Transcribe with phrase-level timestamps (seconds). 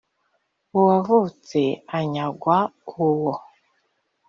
[0.77, 1.61] uwavutse
[1.97, 2.57] anyagwa
[3.07, 3.33] uwo